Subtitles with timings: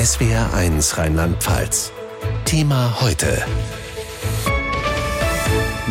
[0.00, 1.92] SWR1 Rheinland-Pfalz.
[2.46, 3.44] Thema heute.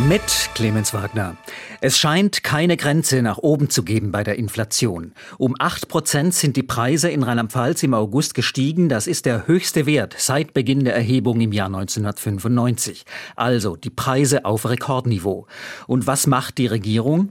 [0.08, 1.36] Mit Clemens Wagner.
[1.80, 5.12] Es scheint keine Grenze nach oben zu geben bei der Inflation.
[5.38, 8.88] Um 8 Prozent sind die Preise in Rheinland-Pfalz im August gestiegen.
[8.88, 13.04] Das ist der höchste Wert seit Beginn der Erhebung im Jahr 1995.
[13.36, 15.46] Also die Preise auf Rekordniveau.
[15.86, 17.30] Und was macht die Regierung?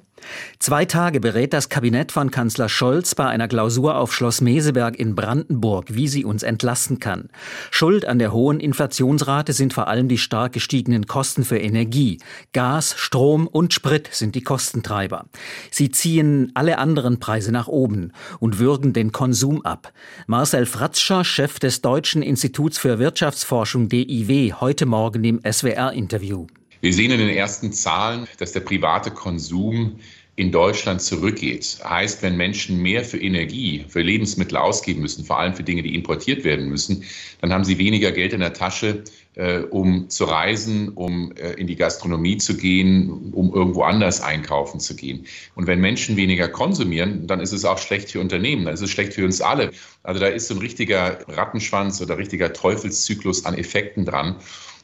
[0.59, 5.15] Zwei Tage berät das Kabinett von Kanzler Scholz bei einer Klausur auf Schloss Meseberg in
[5.15, 7.29] Brandenburg, wie sie uns entlasten kann.
[7.71, 12.19] Schuld an der hohen Inflationsrate sind vor allem die stark gestiegenen Kosten für Energie.
[12.53, 15.25] Gas, Strom und Sprit sind die Kostentreiber.
[15.71, 19.93] Sie ziehen alle anderen Preise nach oben und würgen den Konsum ab.
[20.27, 26.47] Marcel Fratzscher, Chef des Deutschen Instituts für Wirtschaftsforschung DIW, heute Morgen im SWR-Interview.
[26.81, 29.99] Wir sehen in den ersten Zahlen, dass der private Konsum
[30.37, 31.79] in Deutschland zurückgeht.
[31.83, 35.93] Heißt, wenn Menschen mehr für Energie, für Lebensmittel ausgeben müssen, vor allem für Dinge, die
[35.93, 37.03] importiert werden müssen,
[37.41, 39.03] dann haben sie weniger Geld in der Tasche,
[39.35, 44.79] äh, um zu reisen, um äh, in die Gastronomie zu gehen, um irgendwo anders einkaufen
[44.79, 45.25] zu gehen.
[45.55, 48.91] Und wenn Menschen weniger konsumieren, dann ist es auch schlecht für Unternehmen, dann ist es
[48.91, 49.71] schlecht für uns alle.
[50.03, 54.37] Also da ist so ein richtiger Rattenschwanz oder richtiger Teufelszyklus an Effekten dran.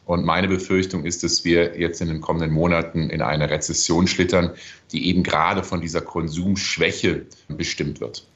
[0.05, 4.51] Und meine Befürchtung ist, dass wir jetzt in den kommenden Monaten in eine Rezession schlittern,
[4.91, 8.27] die eben gerade von dieser Konsumschwäche bestimmt wird.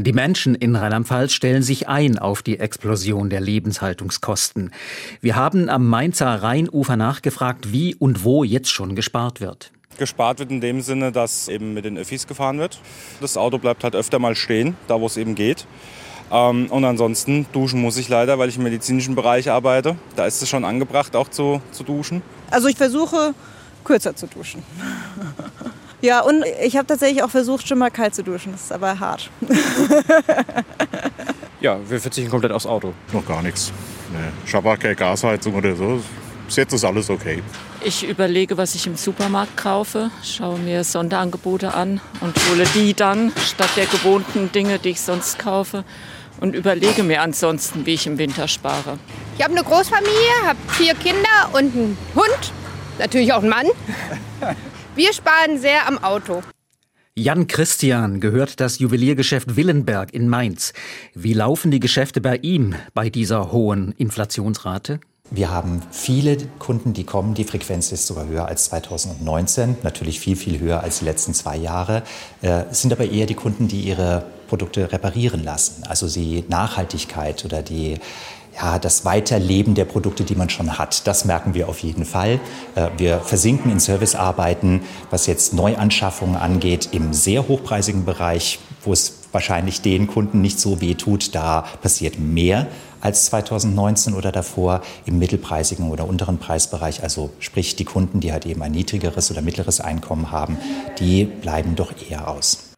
[0.00, 4.72] Die Menschen in Rheinland-Pfalz stellen sich ein auf die Explosion der Lebenshaltungskosten.
[5.20, 9.72] Wir haben am Mainzer Rheinufer nachgefragt, wie und wo jetzt schon gespart wird.
[9.98, 12.78] Gespart wird in dem Sinne, dass eben mit den Öffis gefahren wird.
[13.20, 15.66] Das Auto bleibt halt öfter mal stehen, da wo es eben geht.
[16.30, 19.96] Ähm, und ansonsten duschen muss ich leider, weil ich im medizinischen Bereich arbeite.
[20.16, 22.22] Da ist es schon angebracht, auch zu, zu duschen.
[22.50, 23.34] Also ich versuche
[23.84, 24.62] kürzer zu duschen.
[26.02, 28.52] ja, und ich habe tatsächlich auch versucht, schon mal kalt zu duschen.
[28.52, 29.30] Das ist aber hart.
[31.60, 32.92] ja, wir verzichten komplett aufs Auto.
[33.12, 33.72] Noch gar nichts.
[34.12, 34.18] Nee.
[34.44, 36.00] Ich habe auch keine Gasheizung oder so.
[36.46, 37.42] Bis jetzt ist alles okay.
[37.84, 43.32] Ich überlege, was ich im Supermarkt kaufe, schaue mir Sonderangebote an und hole die dann
[43.36, 45.84] statt der gewohnten Dinge, die ich sonst kaufe
[46.40, 48.98] und überlege mir ansonsten, wie ich im Winter spare.
[49.36, 52.52] Ich habe eine Großfamilie, habe vier Kinder und einen Hund,
[52.98, 53.66] natürlich auch einen Mann.
[54.94, 56.42] Wir sparen sehr am Auto.
[57.14, 60.72] Jan Christian gehört das Juweliergeschäft Willenberg in Mainz.
[61.14, 65.00] Wie laufen die Geschäfte bei ihm bei dieser hohen Inflationsrate?
[65.30, 67.34] Wir haben viele Kunden, die kommen.
[67.34, 71.56] Die Frequenz ist sogar höher als 2019, natürlich viel, viel höher als die letzten zwei
[71.56, 72.02] Jahre.
[72.40, 75.84] Äh, es sind aber eher die Kunden, die ihre Produkte reparieren lassen.
[75.86, 77.98] Also die Nachhaltigkeit oder die
[78.60, 81.06] ja, das Weiterleben der Produkte, die man schon hat.
[81.06, 82.40] Das merken wir auf jeden Fall.
[82.74, 89.18] Äh, wir versinken in Servicearbeiten, was jetzt Neuanschaffungen angeht, im sehr hochpreisigen Bereich, wo es
[89.30, 91.34] wahrscheinlich den Kunden nicht so weh tut.
[91.34, 92.66] Da passiert mehr
[93.00, 97.02] als 2019 oder davor im mittelpreisigen oder unteren Preisbereich.
[97.02, 100.58] Also sprich die Kunden, die halt eben ein niedrigeres oder mittleres Einkommen haben,
[100.98, 102.68] die bleiben doch eher aus.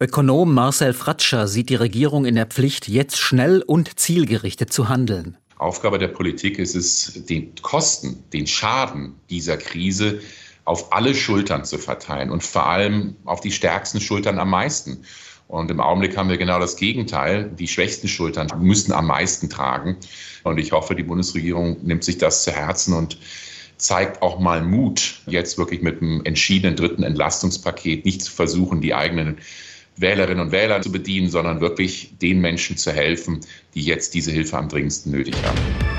[0.00, 5.36] Ökonom Marcel Fratscher sieht die Regierung in der Pflicht, jetzt schnell und zielgerichtet zu handeln.
[5.58, 10.20] Aufgabe der Politik ist es, den Kosten, den Schaden dieser Krise
[10.64, 15.02] auf alle Schultern zu verteilen und vor allem auf die stärksten Schultern am meisten.
[15.48, 17.50] Und im Augenblick haben wir genau das Gegenteil.
[17.58, 19.96] Die schwächsten Schultern müssen am meisten tragen.
[20.44, 23.18] Und ich hoffe, die Bundesregierung nimmt sich das zu Herzen und
[23.78, 28.94] zeigt auch mal Mut, jetzt wirklich mit einem entschiedenen dritten Entlastungspaket nicht zu versuchen, die
[28.94, 29.38] eigenen
[29.96, 33.40] Wählerinnen und Wähler zu bedienen, sondern wirklich den Menschen zu helfen,
[33.74, 35.97] die jetzt diese Hilfe am dringendsten nötig haben.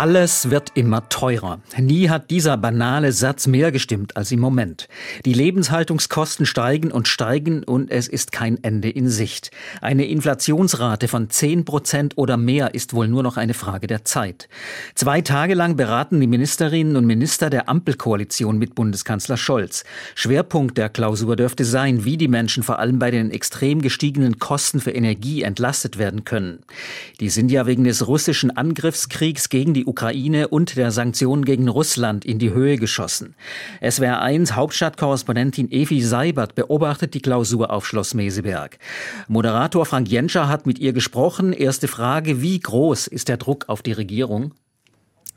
[0.00, 1.60] Alles wird immer teurer.
[1.76, 4.88] Nie hat dieser banale Satz mehr gestimmt als im Moment.
[5.26, 9.50] Die Lebenshaltungskosten steigen und steigen und es ist kein Ende in Sicht.
[9.82, 14.48] Eine Inflationsrate von 10 Prozent oder mehr ist wohl nur noch eine Frage der Zeit.
[14.94, 19.84] Zwei Tage lang beraten die Ministerinnen und Minister der Ampelkoalition mit Bundeskanzler Scholz.
[20.14, 24.80] Schwerpunkt der Klausur dürfte sein, wie die Menschen vor allem bei den extrem gestiegenen Kosten
[24.80, 26.60] für Energie entlastet werden können.
[27.20, 32.24] Die sind ja wegen des russischen Angriffskriegs gegen die Ukraine und der Sanktionen gegen Russland
[32.24, 33.34] in die Höhe geschossen.
[33.82, 38.78] SWR 1 Hauptstadtkorrespondentin Evi Seibert beobachtet die Klausur auf Schloss Meseberg.
[39.26, 41.52] Moderator Frank Jenscher hat mit ihr gesprochen.
[41.52, 44.54] Erste Frage, wie groß ist der Druck auf die Regierung?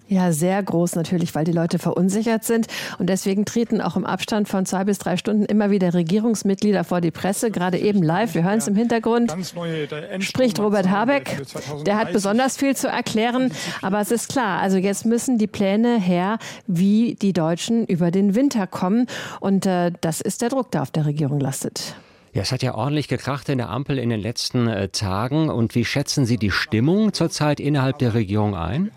[0.09, 2.67] Ja, sehr groß natürlich, weil die Leute verunsichert sind.
[2.99, 6.99] Und deswegen treten auch im Abstand von zwei bis drei Stunden immer wieder Regierungsmitglieder vor
[7.01, 8.35] die Presse, gerade eben live.
[8.35, 9.33] Wir hören es im Hintergrund.
[10.19, 11.41] Spricht Robert Habeck.
[11.85, 13.51] Der hat besonders viel zu erklären.
[13.81, 18.35] Aber es ist klar, also jetzt müssen die Pläne her, wie die Deutschen über den
[18.35, 19.07] Winter kommen.
[19.39, 21.95] Und äh, das ist der Druck, der auf der Regierung lastet.
[22.33, 25.49] Ja, es hat ja ordentlich gekracht in der Ampel in den letzten äh, Tagen.
[25.49, 28.91] Und wie schätzen Sie die Stimmung zurzeit innerhalb der Regierung ein?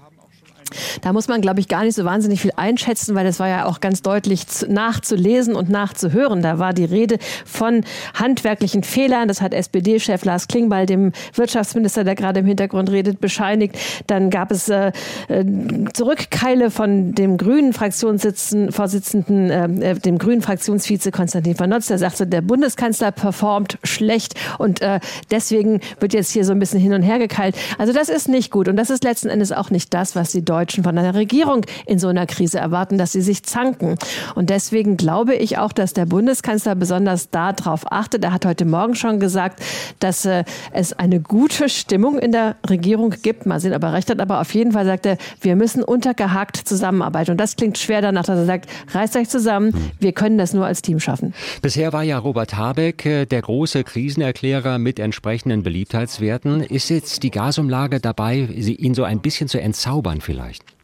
[1.01, 3.67] Da muss man, glaube ich, gar nicht so wahnsinnig viel einschätzen, weil das war ja
[3.67, 6.43] auch ganz deutlich nachzulesen und nachzuhören.
[6.43, 7.85] Da war die Rede von
[8.15, 9.29] handwerklichen Fehlern.
[9.29, 13.77] Das hat SPD-Chef Lars Klingbeil, dem Wirtschaftsminister, der gerade im Hintergrund redet, bescheinigt.
[14.07, 14.93] Dann gab es äh,
[15.29, 15.45] äh
[15.93, 21.87] Zurückkeile von dem grünen Fraktionsvorsitzenden, äh, äh, dem grünen Fraktionsvize Konstantin von Notz.
[21.87, 26.81] Der sagte, der Bundeskanzler performt schlecht und äh, deswegen wird jetzt hier so ein bisschen
[26.81, 27.57] hin und her gekeilt.
[27.79, 30.45] Also das ist nicht gut und das ist letzten Endes auch nicht das, was die
[30.45, 33.97] Deutschen Deutschen von einer Regierung in so einer Krise erwarten, dass sie sich zanken.
[34.35, 38.25] Und deswegen glaube ich auch, dass der Bundeskanzler besonders darauf achtet.
[38.25, 39.63] Er hat heute Morgen schon gesagt,
[40.01, 43.45] dass äh, es eine gute Stimmung in der Regierung gibt.
[43.45, 44.19] Mal sehen, ob er recht hat.
[44.19, 47.33] Aber auf jeden Fall sagt er, wir müssen untergehakt zusammenarbeiten.
[47.33, 49.75] Und das klingt schwer danach, dass er sagt, reißt euch zusammen.
[50.01, 51.35] Wir können das nur als Team schaffen.
[51.61, 56.63] Bisher war ja Robert Habeck äh, der große Krisenerklärer mit entsprechenden Beliebtheitswerten.
[56.63, 60.46] Ist jetzt die Gasumlage dabei, ihn so ein bisschen zu entzaubern vielleicht?
[60.47, 60.76] Vielleicht.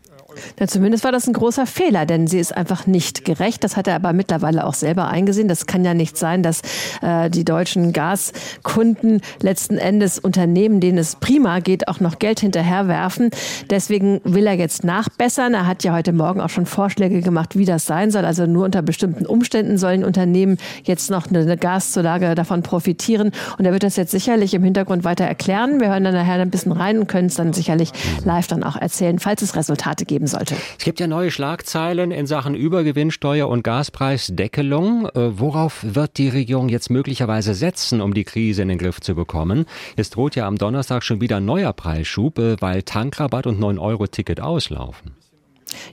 [0.58, 3.64] Ja, zumindest war das ein großer Fehler, denn sie ist einfach nicht gerecht.
[3.64, 5.48] Das hat er aber mittlerweile auch selber eingesehen.
[5.48, 6.62] Das kann ja nicht sein, dass
[7.02, 13.30] äh, die deutschen Gaskunden letzten Endes Unternehmen, denen es prima geht, auch noch Geld hinterherwerfen.
[13.70, 15.54] Deswegen will er jetzt nachbessern.
[15.54, 18.24] Er hat ja heute Morgen auch schon Vorschläge gemacht, wie das sein soll.
[18.24, 23.32] Also nur unter bestimmten Umständen sollen Unternehmen jetzt noch eine Gaszulage davon profitieren.
[23.58, 25.80] Und er wird das jetzt sicherlich im Hintergrund weiter erklären.
[25.80, 27.92] Wir hören dann nachher ein bisschen rein und können es dann sicherlich
[28.24, 30.56] live dann auch erzählen, falls es Resultate gibt geben sollte.
[30.78, 35.06] Es gibt ja neue Schlagzeilen in Sachen Übergewinnsteuer und Gaspreisdeckelung.
[35.06, 39.14] Äh, worauf wird die Regierung jetzt möglicherweise setzen, um die Krise in den Griff zu
[39.14, 39.66] bekommen?
[39.96, 44.40] Es droht ja am Donnerstag schon wieder ein neuer Preisschub, äh, weil Tankrabatt und 9-Euro-Ticket
[44.40, 45.21] auslaufen.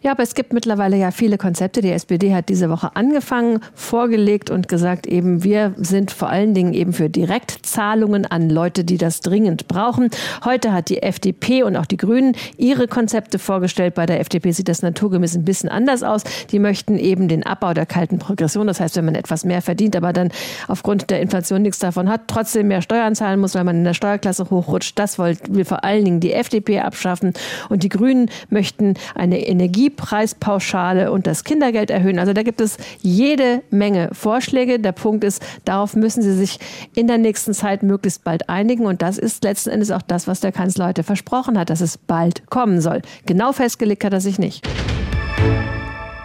[0.01, 1.81] Ja, aber es gibt mittlerweile ja viele Konzepte.
[1.81, 6.73] Die SPD hat diese Woche angefangen, vorgelegt und gesagt, eben wir sind vor allen Dingen
[6.73, 10.09] eben für Direktzahlungen an Leute, die das dringend brauchen.
[10.43, 13.95] Heute hat die FDP und auch die Grünen ihre Konzepte vorgestellt.
[13.95, 16.23] Bei der FDP sieht das naturgemäß ein bisschen anders aus.
[16.51, 18.67] Die möchten eben den Abbau der kalten Progression.
[18.67, 20.29] Das heißt, wenn man etwas mehr verdient, aber dann
[20.67, 23.93] aufgrund der Inflation nichts davon hat, trotzdem mehr Steuern zahlen muss, weil man in der
[23.93, 24.97] Steuerklasse hochrutscht.
[24.97, 27.33] Das will vor allen Dingen die FDP abschaffen.
[27.69, 32.19] Und die Grünen möchten eine Energie Energiepreispauschale und das Kindergeld erhöhen.
[32.19, 34.79] Also da gibt es jede Menge Vorschläge.
[34.79, 36.59] Der Punkt ist, darauf müssen Sie sich
[36.95, 38.85] in der nächsten Zeit möglichst bald einigen.
[38.85, 41.97] Und das ist letzten Endes auch das, was der Kanzler heute versprochen hat, dass es
[41.97, 43.01] bald kommen soll.
[43.25, 44.67] Genau festgelegt hat er sich nicht.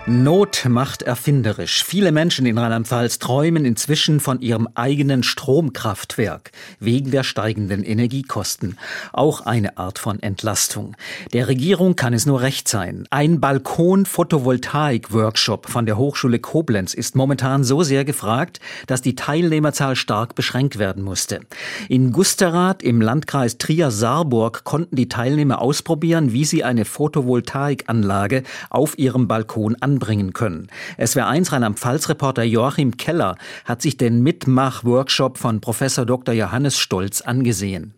[0.06, 1.82] Not macht erfinderisch.
[1.82, 8.76] Viele Menschen in Rheinland-Pfalz träumen inzwischen von ihrem eigenen Stromkraftwerk wegen der steigenden Energiekosten.
[9.14, 10.94] Auch eine Art von Entlastung.
[11.32, 13.06] Der Regierung kann es nur recht sein.
[13.08, 20.34] Ein Balkon-Photovoltaik-Workshop von der Hochschule Koblenz ist momentan so sehr gefragt, dass die Teilnehmerzahl stark
[20.34, 21.40] beschränkt werden musste.
[21.88, 29.28] In Gusterath im Landkreis Trier-Saarburg konnten die Teilnehmer ausprobieren, wie sie eine Photovoltaikanlage auf ihrem
[29.28, 30.68] Balkon an anbringen können.
[30.98, 36.34] SWR1 Rheinland-Pfalz-Reporter Joachim Keller hat sich den Mitmach-Workshop von Professor Dr.
[36.34, 37.94] Johannes Stolz angesehen.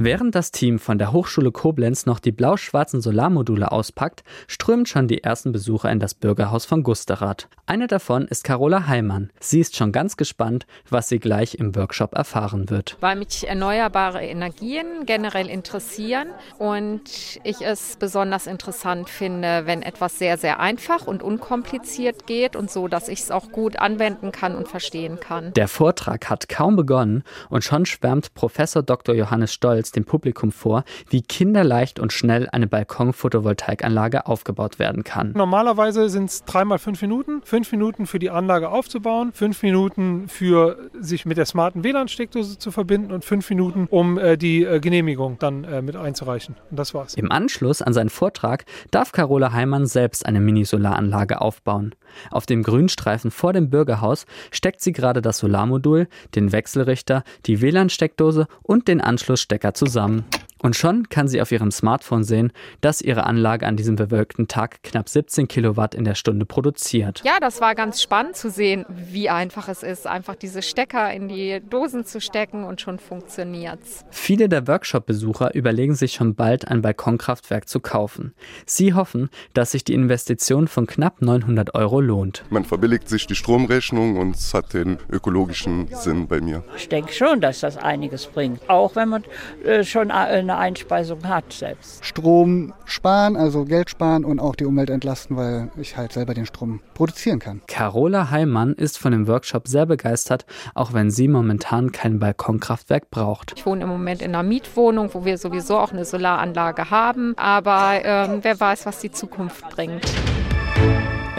[0.00, 5.24] Während das Team von der Hochschule Koblenz noch die blau-schwarzen Solarmodule auspackt, strömen schon die
[5.24, 7.48] ersten Besucher in das Bürgerhaus von Gusterath.
[7.66, 9.30] Eine davon ist Carola Heimann.
[9.40, 12.96] Sie ist schon ganz gespannt, was sie gleich im Workshop erfahren wird.
[13.00, 16.28] Weil mich erneuerbare Energien generell interessieren
[16.58, 17.02] und
[17.42, 22.86] ich es besonders interessant finde, wenn etwas sehr, sehr einfach und unkompliziert geht und so,
[22.86, 25.52] dass ich es auch gut anwenden kann und verstehen kann.
[25.54, 29.16] Der Vortrag hat kaum begonnen und schon schwärmt Professor Dr.
[29.16, 35.32] Johannes Stolz jetzt dem Publikum vor, wie kinderleicht und schnell eine Balkon-Photovoltaikanlage aufgebaut werden kann.
[35.32, 37.40] Normalerweise sind es dreimal fünf Minuten.
[37.44, 42.70] Fünf Minuten für die Anlage aufzubauen, fünf Minuten für sich mit der smarten WLAN-Steckdose zu
[42.70, 46.56] verbinden und fünf Minuten, um äh, die äh, Genehmigung dann äh, mit einzureichen.
[46.70, 47.14] Und das war's.
[47.14, 51.94] Im Anschluss an seinen Vortrag darf Carola Heimann selbst eine Mini-Solaranlage aufbauen.
[52.30, 58.46] Auf dem Grünstreifen vor dem Bürgerhaus steckt sie gerade das Solarmodul, den Wechselrichter, die WLAN-Steckdose
[58.62, 60.24] und den Anschlussstecker zusammen.
[60.62, 64.82] Und schon kann sie auf ihrem Smartphone sehen, dass ihre Anlage an diesem bewölkten Tag
[64.82, 67.22] knapp 17 Kilowatt in der Stunde produziert.
[67.24, 71.28] Ja, das war ganz spannend zu sehen, wie einfach es ist, einfach diese Stecker in
[71.28, 74.04] die Dosen zu stecken und schon funktioniert's.
[74.10, 78.34] Viele der Workshop-Besucher überlegen sich schon bald ein Balkonkraftwerk zu kaufen.
[78.66, 82.44] Sie hoffen, dass sich die Investition von knapp 900 Euro lohnt.
[82.50, 86.64] Man verbilligt sich die Stromrechnung und es hat den ökologischen Sinn bei mir.
[86.76, 88.68] Ich denke schon, dass das einiges bringt.
[88.68, 89.24] Auch wenn man
[89.64, 92.04] äh, schon äh, eine Einspeisung hat selbst.
[92.04, 96.46] Strom sparen, also Geld sparen und auch die Umwelt entlasten, weil ich halt selber den
[96.46, 97.60] Strom produzieren kann.
[97.66, 103.52] Carola Heimann ist von dem Workshop sehr begeistert, auch wenn sie momentan kein Balkonkraftwerk braucht.
[103.56, 108.00] Ich wohne im Moment in einer Mietwohnung, wo wir sowieso auch eine Solaranlage haben, aber
[108.04, 110.04] ähm, wer weiß, was die Zukunft bringt.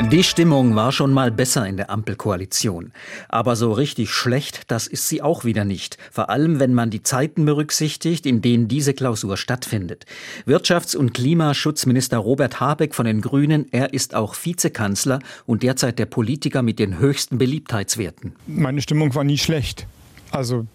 [0.07, 2.93] Die Stimmung war schon mal besser in der Ampelkoalition.
[3.27, 5.97] Aber so richtig schlecht, das ist sie auch wieder nicht.
[6.09, 10.05] Vor allem, wenn man die Zeiten berücksichtigt, in denen diese Klausur stattfindet.
[10.47, 16.07] Wirtschafts- und Klimaschutzminister Robert Habeck von den Grünen, er ist auch Vizekanzler und derzeit der
[16.07, 18.33] Politiker mit den höchsten Beliebtheitswerten.
[18.47, 19.85] Meine Stimmung war nie schlecht.
[20.31, 20.65] Also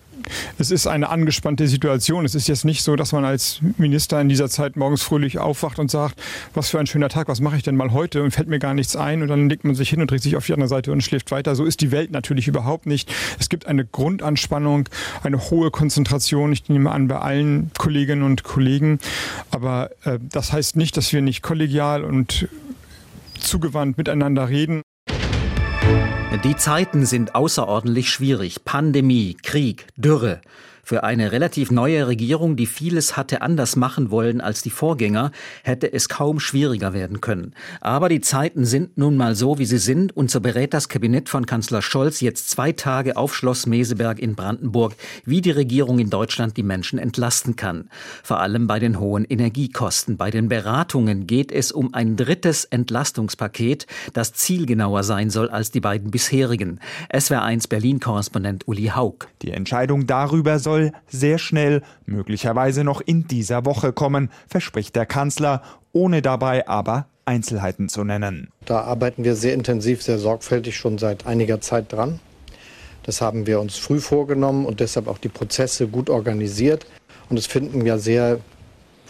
[0.58, 2.24] es ist eine angespannte Situation.
[2.24, 5.78] Es ist jetzt nicht so, dass man als Minister in dieser Zeit morgens fröhlich aufwacht
[5.78, 6.20] und sagt,
[6.54, 8.74] was für ein schöner Tag, was mache ich denn mal heute und fällt mir gar
[8.74, 10.92] nichts ein und dann legt man sich hin und dreht sich auf die andere Seite
[10.92, 11.54] und schläft weiter.
[11.54, 13.12] So ist die Welt natürlich überhaupt nicht.
[13.38, 14.88] Es gibt eine Grundanspannung,
[15.22, 18.98] eine hohe Konzentration, ich nehme an, bei allen Kolleginnen und Kollegen.
[19.50, 22.48] Aber äh, das heißt nicht, dass wir nicht kollegial und
[23.38, 24.82] zugewandt miteinander reden.
[26.42, 28.64] Die Zeiten sind außerordentlich schwierig.
[28.64, 30.40] Pandemie, Krieg, Dürre.
[30.84, 35.90] Für eine relativ neue Regierung, die vieles hatte anders machen wollen als die Vorgänger, hätte
[35.90, 37.54] es kaum schwieriger werden können.
[37.80, 41.30] Aber die Zeiten sind nun mal so, wie sie sind, und so berät das Kabinett
[41.30, 46.10] von Kanzler Scholz jetzt zwei Tage auf Schloss Meseberg in Brandenburg, wie die Regierung in
[46.10, 47.88] Deutschland die Menschen entlasten kann.
[48.22, 50.18] Vor allem bei den hohen Energiekosten.
[50.18, 55.80] Bei den Beratungen geht es um ein drittes Entlastungspaket, das zielgenauer sein soll als die
[55.80, 56.78] beiden bisherigen.
[57.10, 59.28] SWR1 Berlin-Korrespondent Uli Haug.
[59.40, 65.06] Die Entscheidung darüber soll soll sehr schnell, möglicherweise noch in dieser Woche kommen, verspricht der
[65.06, 65.62] Kanzler,
[65.92, 68.48] ohne dabei aber Einzelheiten zu nennen.
[68.64, 72.18] Da arbeiten wir sehr intensiv, sehr sorgfältig schon seit einiger Zeit dran.
[73.04, 76.86] Das haben wir uns früh vorgenommen und deshalb auch die Prozesse gut organisiert.
[77.30, 78.40] Und es finden ja sehr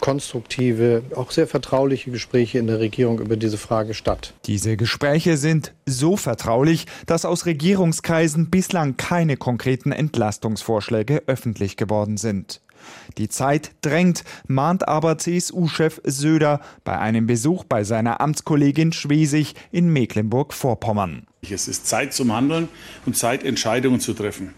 [0.05, 4.35] konstruktive, auch sehr vertrauliche Gespräche in der Regierung über diese Frage statt.
[4.45, 12.61] Diese Gespräche sind so vertraulich, dass aus Regierungskreisen bislang keine konkreten Entlastungsvorschläge öffentlich geworden sind.
[13.17, 19.91] Die Zeit drängt, mahnt aber CSU-Chef Söder bei einem Besuch bei seiner Amtskollegin Schwesig in
[19.91, 21.25] Mecklenburg-Vorpommern.
[21.49, 22.67] Es ist Zeit zum Handeln
[23.07, 24.53] und Zeit, Entscheidungen zu treffen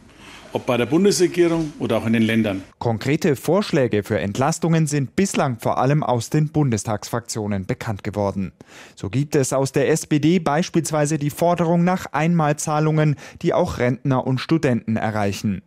[0.53, 2.63] ob bei der Bundesregierung oder auch in den Ländern.
[2.79, 8.51] Konkrete Vorschläge für Entlastungen sind bislang vor allem aus den Bundestagsfraktionen bekannt geworden.
[8.95, 14.39] So gibt es aus der SPD beispielsweise die Forderung nach Einmalzahlungen, die auch Rentner und
[14.39, 15.61] Studenten erreichen.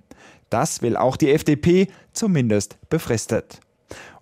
[0.51, 3.61] Das will auch die FDP, zumindest befristet.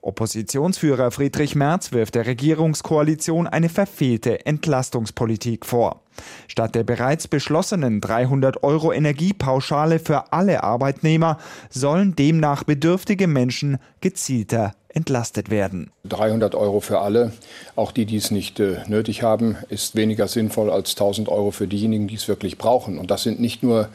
[0.00, 6.02] Oppositionsführer Friedrich Merz wirft der Regierungskoalition eine verfehlte Entlastungspolitik vor.
[6.46, 11.38] Statt der bereits beschlossenen 300 Euro Energiepauschale für alle Arbeitnehmer
[11.70, 15.90] sollen demnach bedürftige Menschen gezielter entlastet werden.
[16.08, 17.32] 300 Euro für alle,
[17.76, 21.68] auch die, die es nicht äh, nötig haben, ist weniger sinnvoll als 1000 Euro für
[21.68, 22.98] diejenigen, die es wirklich brauchen.
[22.98, 23.88] Und das sind nicht nur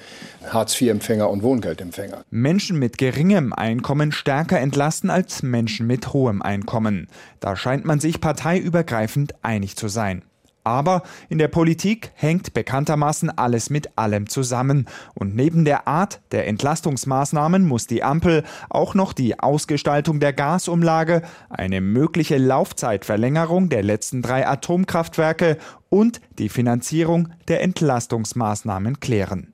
[0.48, 2.24] Hartz-IV-Empfänger und Wohngeldempfänger.
[2.30, 7.08] Menschen mit geringem Einkommen stärker entlasten als Menschen mit hohem Einkommen.
[7.40, 10.24] Da scheint man sich parteiübergreifend einig zu sein.
[10.64, 14.88] Aber in der Politik hängt bekanntermaßen alles mit allem zusammen.
[15.14, 21.24] Und neben der Art der Entlastungsmaßnahmen muss die Ampel auch noch die Ausgestaltung der Gasumlage,
[21.50, 25.58] eine mögliche Laufzeitverlängerung der letzten drei Atomkraftwerke
[25.90, 29.54] und die Finanzierung der Entlastungsmaßnahmen klären.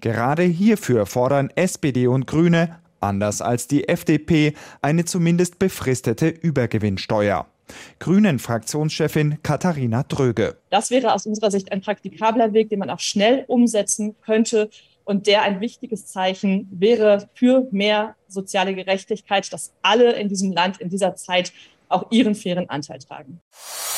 [0.00, 7.46] Gerade hierfür fordern SPD und Grüne, anders als die FDP, eine zumindest befristete Übergewinnsteuer.
[7.98, 10.56] Grünen-Fraktionschefin Katharina Dröge.
[10.70, 14.70] Das wäre aus unserer Sicht ein praktikabler Weg, den man auch schnell umsetzen könnte
[15.04, 20.80] und der ein wichtiges Zeichen wäre für mehr soziale Gerechtigkeit, dass alle in diesem Land
[20.80, 21.52] in dieser Zeit
[21.88, 23.40] auch ihren fairen Anteil tragen.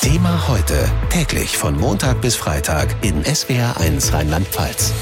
[0.01, 4.93] Thema heute, täglich von Montag bis Freitag in SWR1 Rheinland-Pfalz.